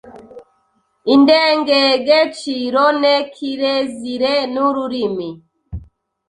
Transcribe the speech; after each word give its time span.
indengegeciro 1.13 2.83
ne 3.01 3.13
kirezire 3.33 4.33
n’ururimi 4.53 5.29